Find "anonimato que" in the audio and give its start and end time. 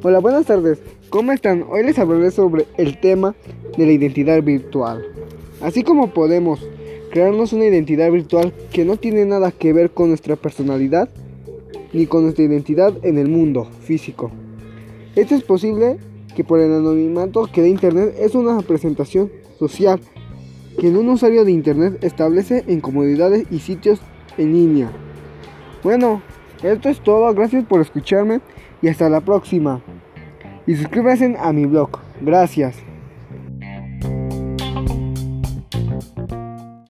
16.72-17.62